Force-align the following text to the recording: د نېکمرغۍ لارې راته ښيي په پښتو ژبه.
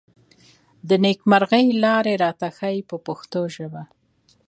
د 0.87 0.89
نېکمرغۍ 1.03 1.65
لارې 1.83 2.13
راته 2.23 2.47
ښيي 2.57 2.79
په 2.89 2.95
پښتو 3.05 3.41
ژبه. 3.55 3.83